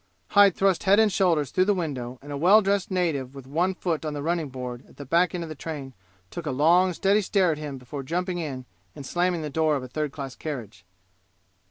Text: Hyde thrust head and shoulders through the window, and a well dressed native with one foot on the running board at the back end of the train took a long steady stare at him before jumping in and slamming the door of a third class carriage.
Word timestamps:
Hyde 0.29 0.55
thrust 0.55 0.85
head 0.85 0.99
and 0.99 1.11
shoulders 1.13 1.51
through 1.51 1.65
the 1.65 1.75
window, 1.75 2.17
and 2.23 2.31
a 2.31 2.35
well 2.37 2.63
dressed 2.63 2.89
native 2.89 3.35
with 3.35 3.45
one 3.45 3.75
foot 3.75 4.03
on 4.03 4.13
the 4.15 4.23
running 4.23 4.49
board 4.49 4.83
at 4.89 4.97
the 4.97 5.05
back 5.05 5.35
end 5.35 5.43
of 5.43 5.47
the 5.47 5.53
train 5.53 5.93
took 6.31 6.47
a 6.47 6.51
long 6.51 6.91
steady 6.91 7.21
stare 7.21 7.51
at 7.51 7.59
him 7.59 7.77
before 7.77 8.01
jumping 8.01 8.39
in 8.39 8.65
and 8.95 9.05
slamming 9.05 9.43
the 9.43 9.49
door 9.51 9.75
of 9.75 9.83
a 9.83 9.87
third 9.87 10.11
class 10.11 10.35
carriage. 10.35 10.85